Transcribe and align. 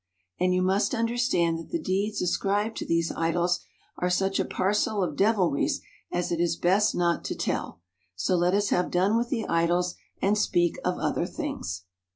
And 0.39 0.51
you 0.51 0.63
must 0.63 0.95
understand 0.95 1.59
that 1.59 1.69
the 1.69 1.77
deeds 1.77 2.23
ascribed 2.23 2.75
to 2.77 2.87
these 2.87 3.11
idols 3.11 3.59
are 3.99 4.09
such 4.09 4.39
a 4.39 4.45
parcel 4.45 5.03
of 5.03 5.15
devilries 5.15 5.79
as 6.11 6.31
it 6.31 6.39
is 6.39 6.55
best 6.55 6.95
not 6.95 7.23
to 7.25 7.35
tell. 7.35 7.81
So 8.15 8.35
let 8.35 8.55
us 8.55 8.69
have 8.69 8.89
done 8.89 9.15
with 9.15 9.29
the 9.29 9.45
idols, 9.45 9.93
and 10.19 10.39
speak 10.39 10.79
of 10.83 10.97
other 10.97 11.27
things. 11.27 11.83